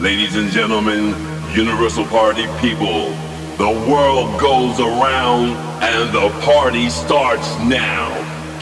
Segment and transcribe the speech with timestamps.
[0.00, 1.14] Ladies and gentlemen,
[1.54, 3.10] Universal Party people,
[3.58, 5.50] the world goes around
[5.82, 8.08] and the party starts now.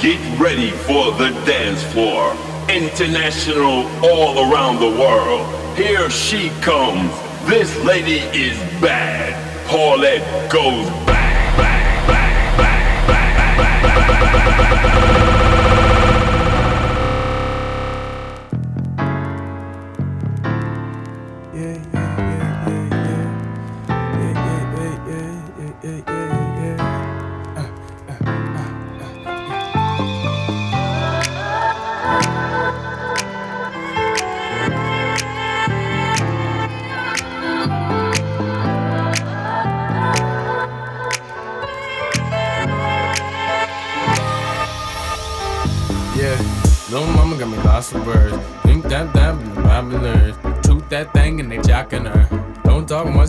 [0.02, 2.32] Get ready for the dance floor.
[2.68, 5.46] International all around the world.
[5.76, 7.12] Here she comes.
[7.48, 9.32] This lady is bad.
[9.68, 14.67] Paulette goes back, back, back, back, back, back, back, back, back.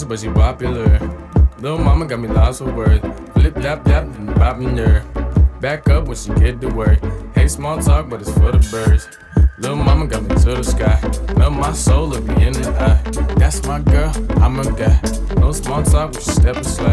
[0.09, 0.99] But she popular.
[1.59, 3.05] Little mama got me lots of words.
[3.35, 5.03] Flip tap tap and popular.
[5.61, 6.99] Back up when she get to work.
[7.35, 9.07] Hey, small talk, but it's for the birds.
[9.59, 10.99] Little mama got me to the sky.
[11.35, 13.35] Love my soul, look me in the eye.
[13.35, 14.99] That's my girl, I'm a guy.
[15.35, 16.88] No small talk, we step aside.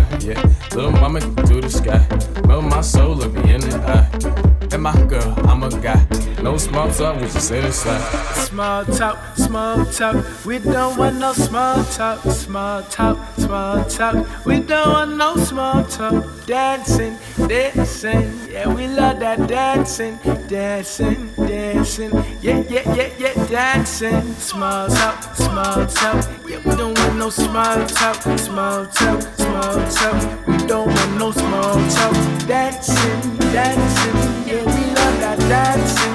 [6.98, 8.34] No small talk, we just sit inside.
[8.36, 10.46] Small talk, small talk.
[10.46, 12.20] We don't want no small talk.
[12.22, 14.46] Small talk, small talk.
[14.46, 16.24] We don't want no small talk.
[16.46, 18.40] Dancing, dancing.
[18.50, 22.12] Yeah, we love that dancing, dancing, dancing.
[22.40, 24.34] Yeah, yeah, yeah, yeah, dancing.
[24.34, 26.24] Small talk, small talk.
[26.48, 28.22] Yeah, we don't want no small talk.
[28.38, 30.46] Small talk, small talk.
[30.46, 32.46] We don't want no small talk.
[32.46, 34.36] Dancing, dancing.
[34.46, 36.05] Yeah we love that dancing,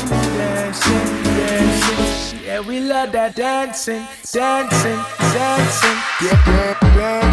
[3.08, 5.00] da dancing, dancing,
[5.34, 6.78] dancing, yeah,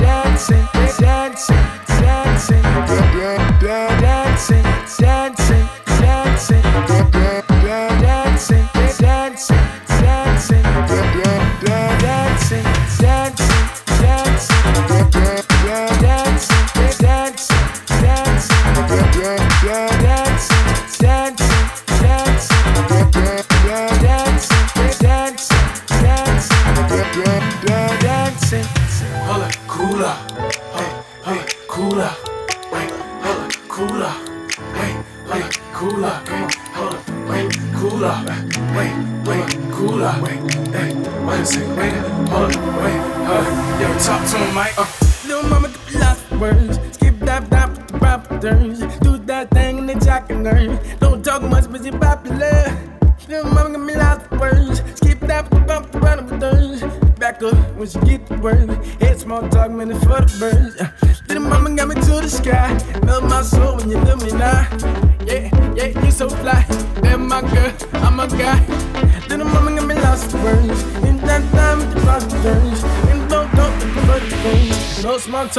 [0.00, 0.66] dancing.
[0.72, 0.87] dancing.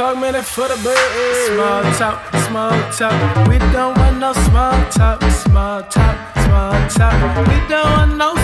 [0.00, 1.00] Talk, man, it's for the birds.
[1.52, 2.18] Small talk,
[2.48, 3.48] small talk.
[3.48, 7.46] We don't want no small talk, small talk, small talk.
[7.48, 8.39] We don't want no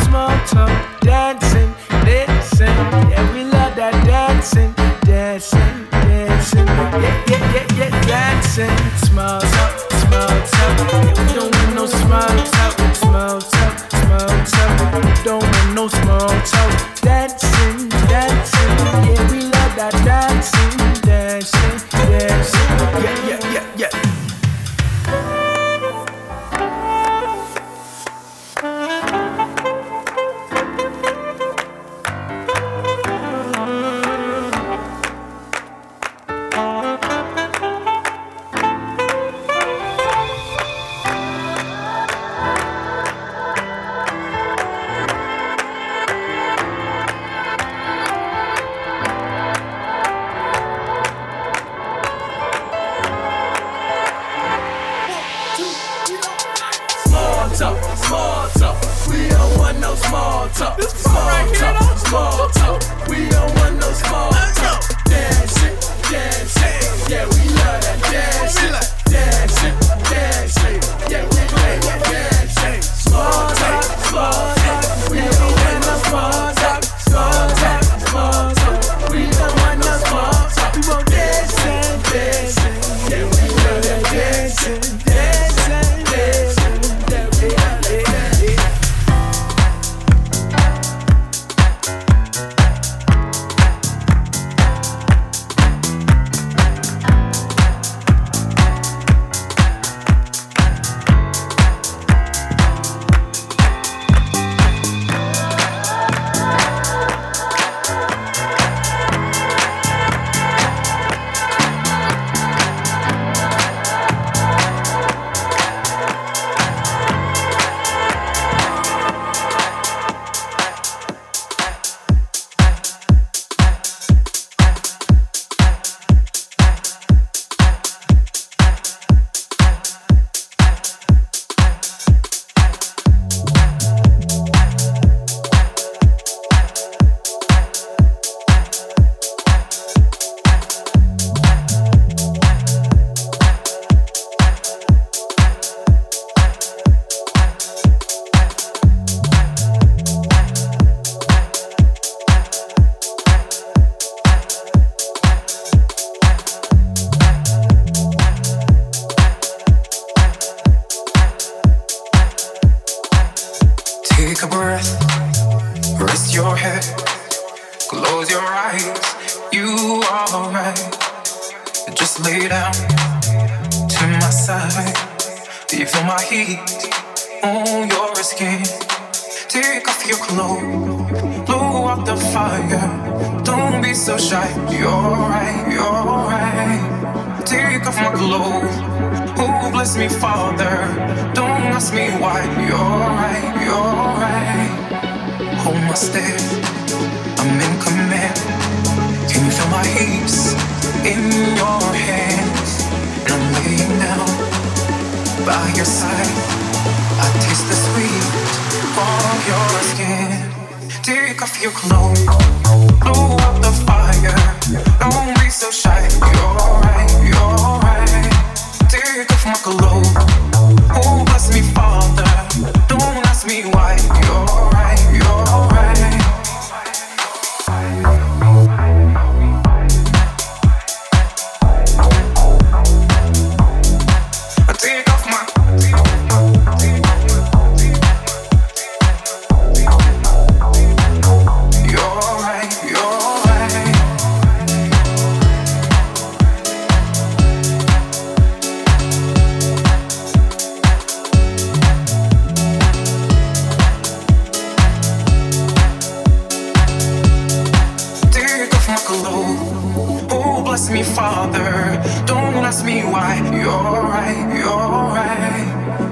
[263.66, 265.66] you're right, you're right.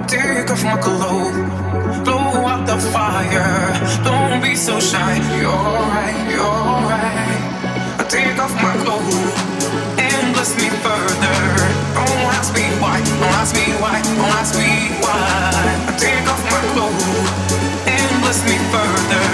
[0.09, 1.37] Take off my clothes,
[2.05, 3.71] blow out the fire.
[4.03, 8.11] Don't be so shy, you're right, you're right.
[8.11, 9.35] Take off my clothes
[10.07, 11.39] and bless me further.
[11.99, 14.73] Don't ask me why, don't ask me why, don't ask me
[15.05, 15.23] why.
[16.05, 17.31] Take off my clothes
[17.95, 19.27] and bless me further.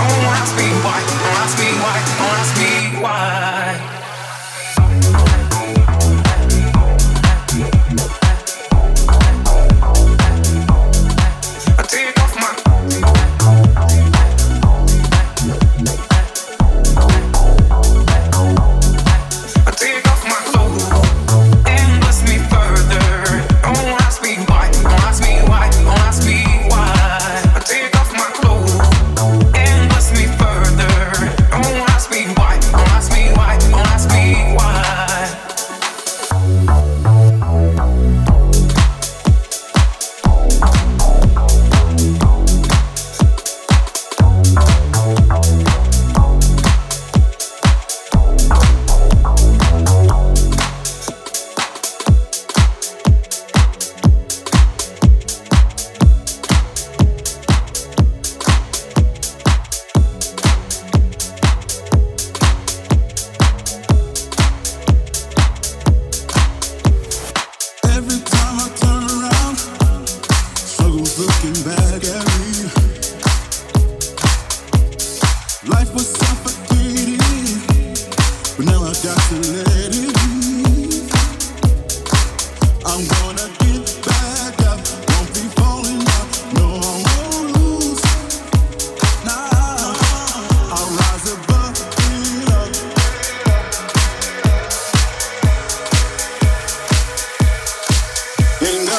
[0.00, 1.17] Don't ask me why.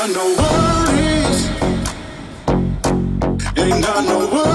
[0.10, 1.50] Ain't got no worries.
[3.58, 4.49] Ain't got no worries.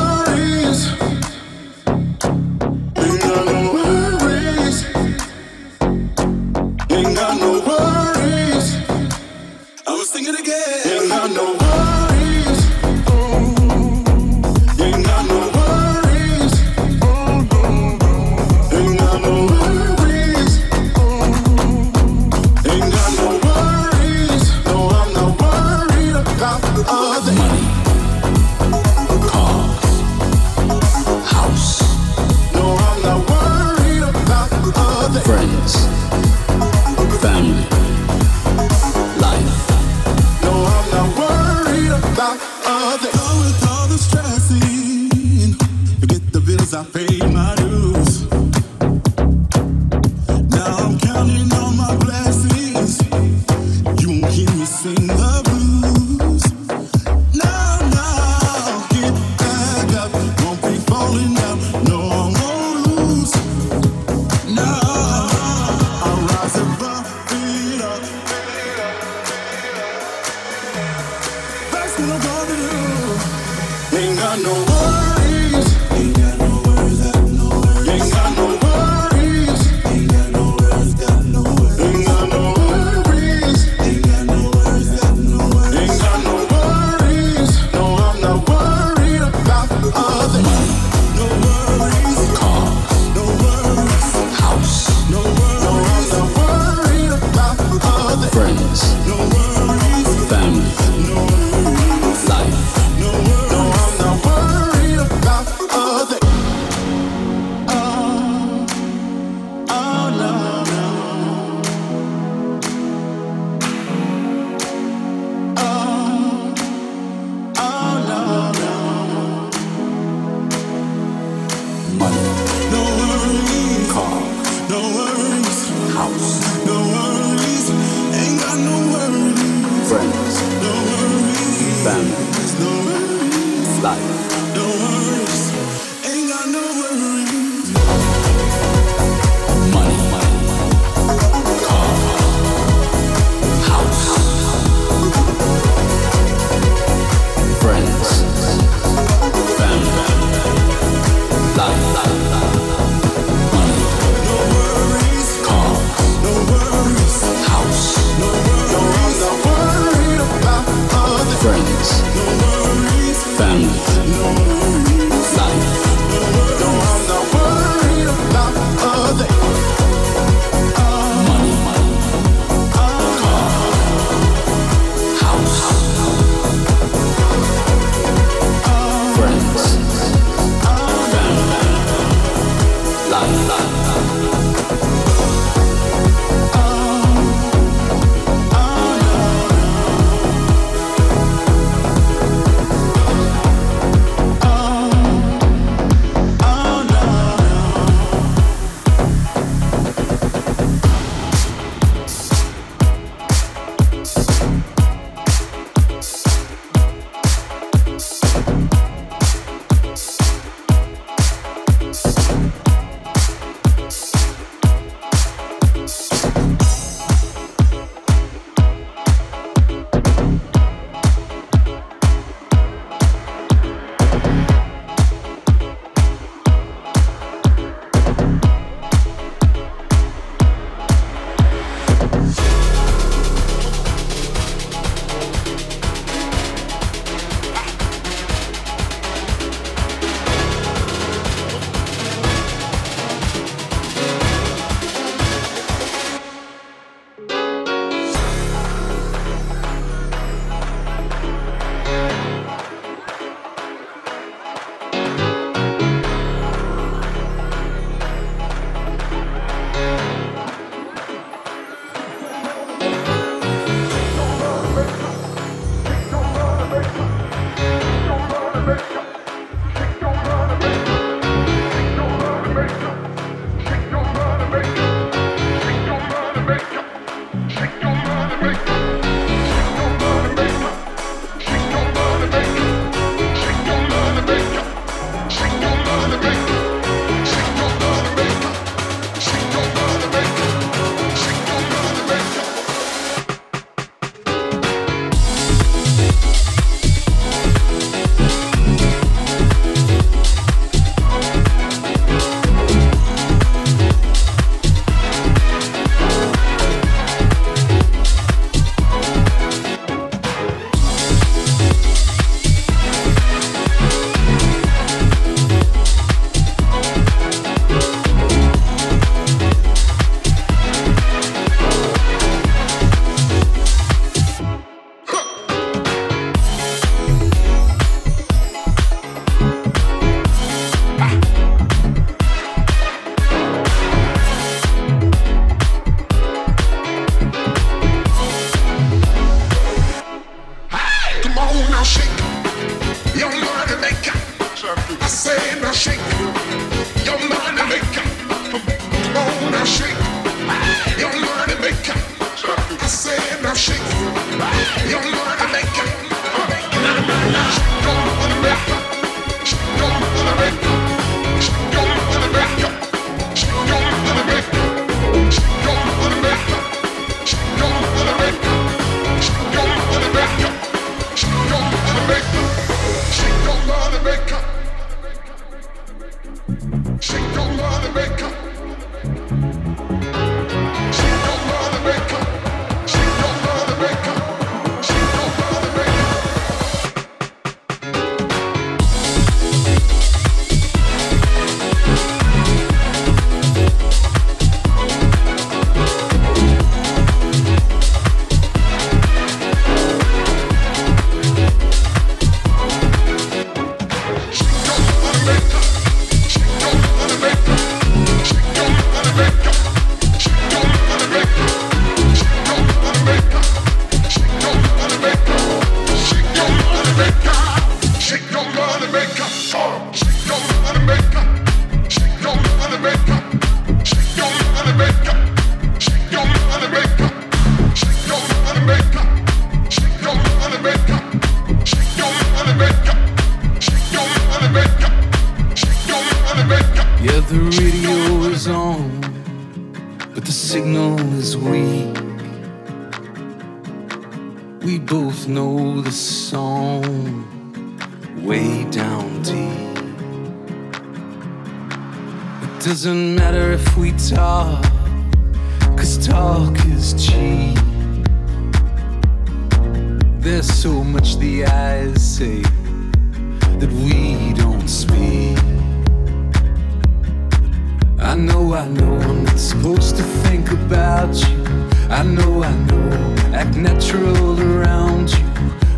[468.15, 471.45] I know, I know I'm not supposed to think about you.
[471.91, 475.27] I know, I know, act natural around you.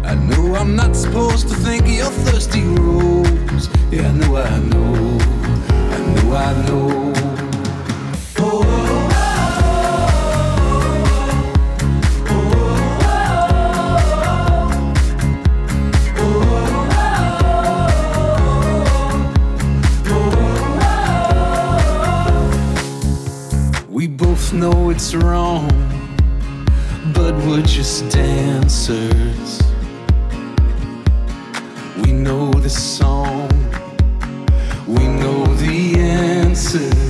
[0.04, 3.70] I know I'm not supposed to think you're thirsty rose.
[3.90, 5.18] Yeah, I know, I know,
[5.94, 7.25] I know, I know.
[24.52, 25.68] know it's wrong,
[27.12, 29.62] but we're just dancers.
[32.02, 33.48] We know the song,
[34.86, 37.05] we know the answer.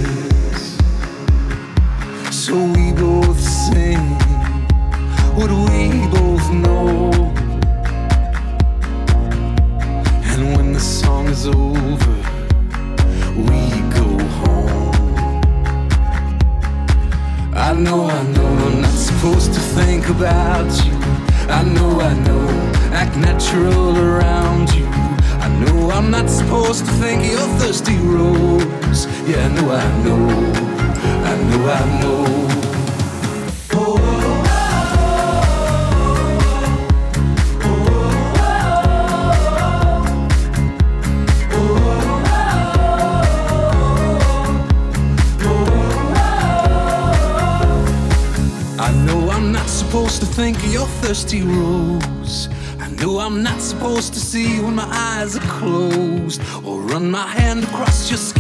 [51.16, 52.50] dusty roads.
[52.78, 57.26] I know I'm not supposed to see when my eyes are closed, or run my
[57.26, 58.35] hand across your skin.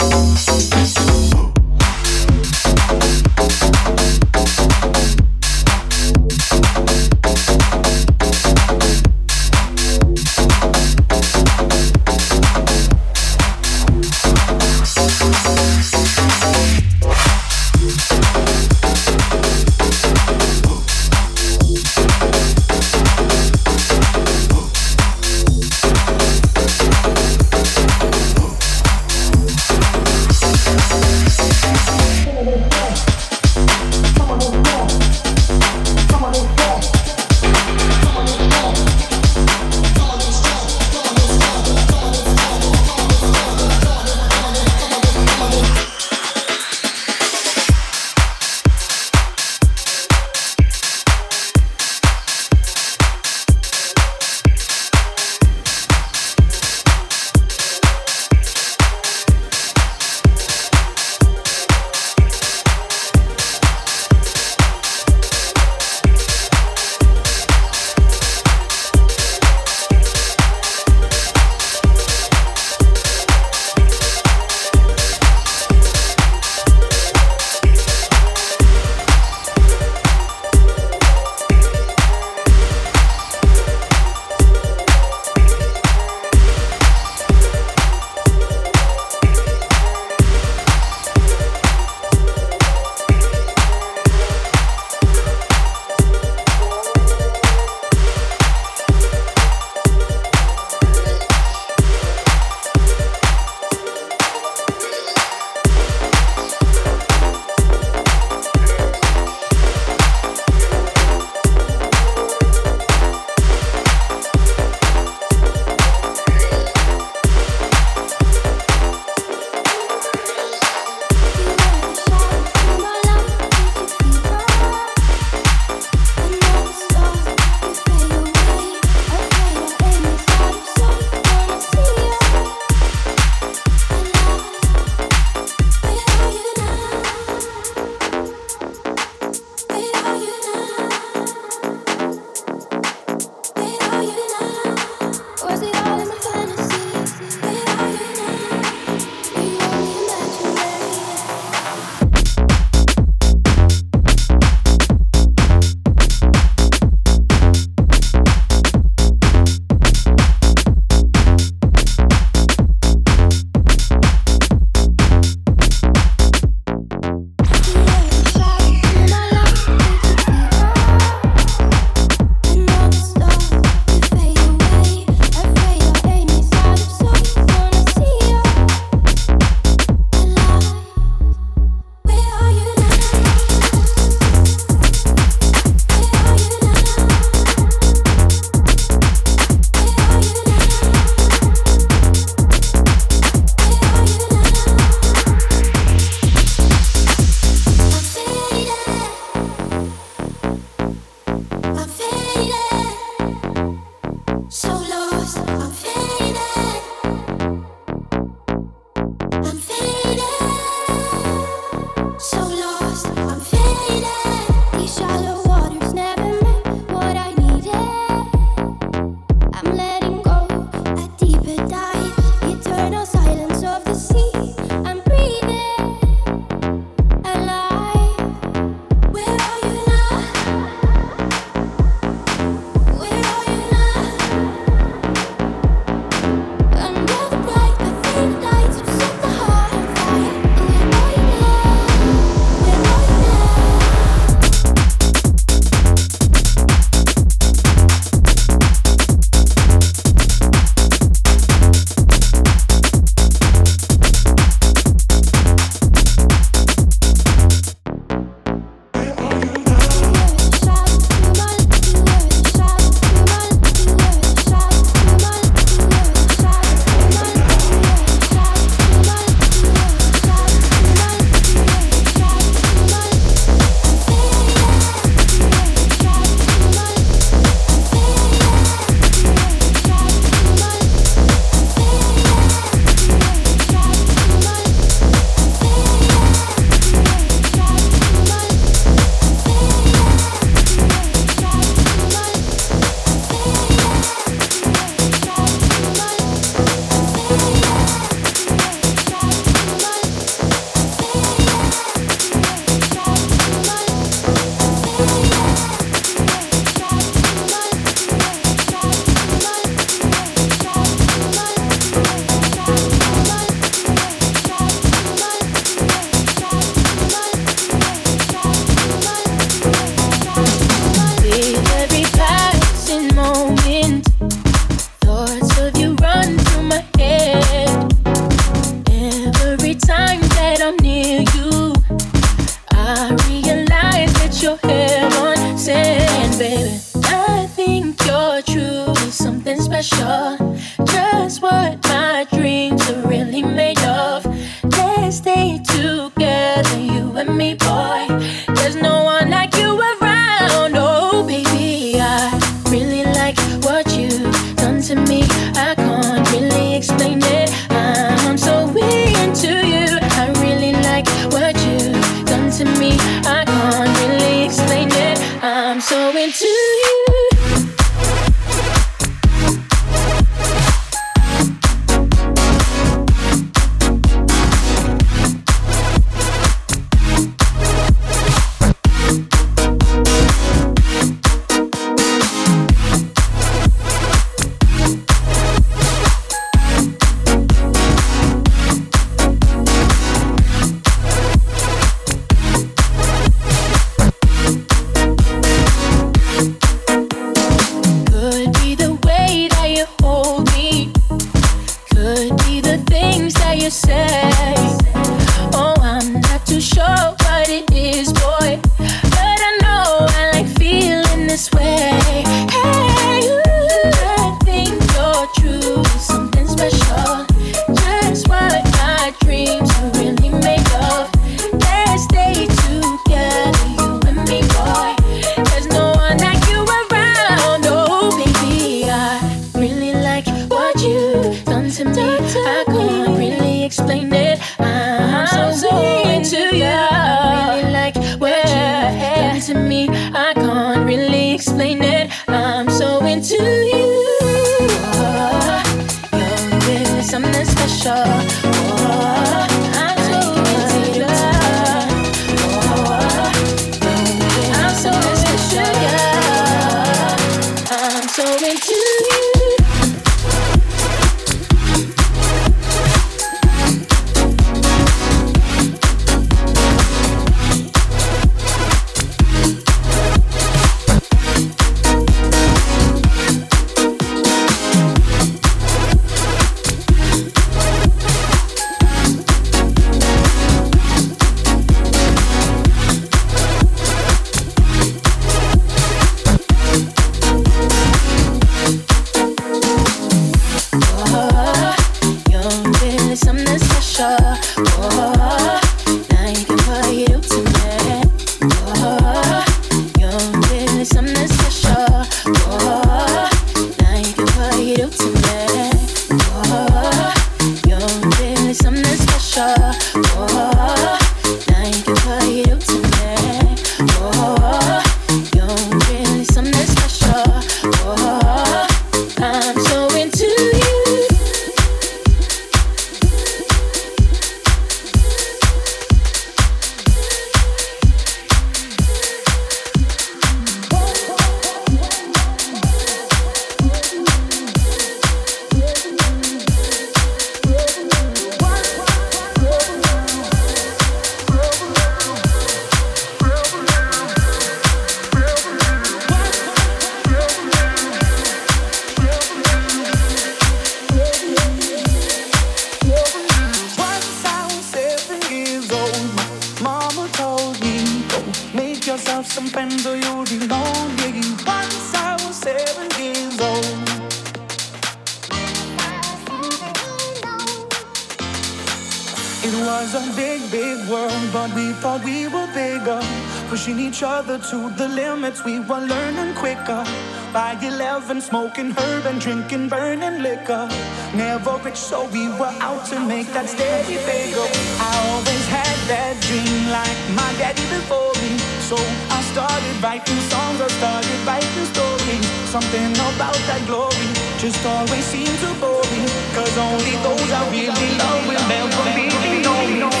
[578.30, 580.68] Smoking herb and drinking burning liquor.
[581.14, 584.46] Never rich, so we were out to make that steady bagel.
[584.78, 588.38] I always had that dream like my daddy before me.
[588.70, 588.78] So
[589.10, 592.26] I started writing songs, I started writing stories.
[592.54, 594.08] Something about that glory
[594.38, 596.06] just always seemed to bore me.
[596.38, 599.09] Cause only those I really love will never really
[599.42, 600.00] know me.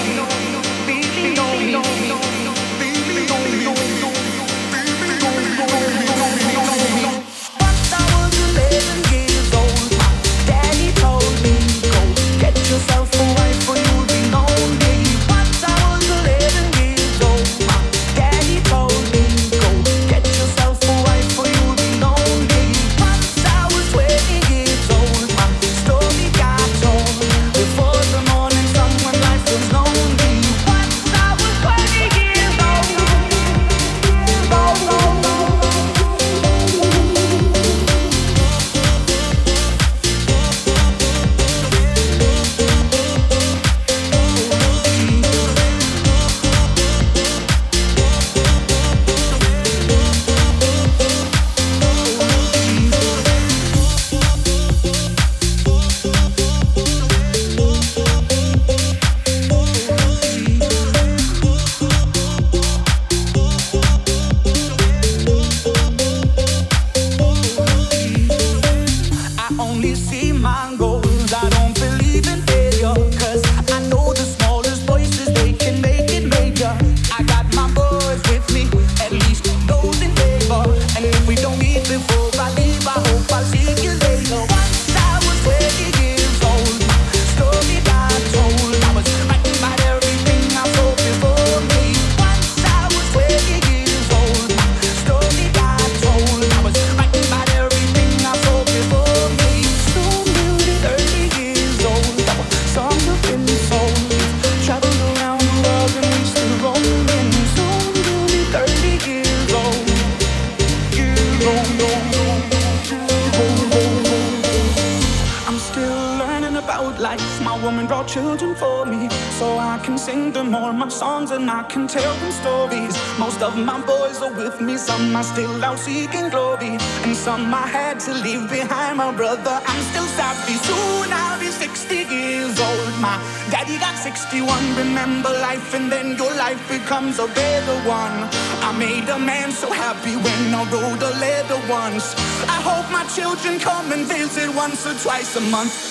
[125.20, 128.96] Know still out seeking glory, and some I had to leave behind.
[128.96, 130.54] My brother, I'm still savvy.
[130.54, 132.88] Soon I'll be 60 years old.
[133.04, 134.48] My daddy got 61.
[134.76, 138.16] Remember life, and then your life becomes a better one.
[138.64, 142.14] I made a man so happy when I rode a leather once.
[142.48, 145.89] I hope my children come and visit once or twice a month.